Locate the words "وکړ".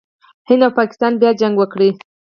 1.57-1.79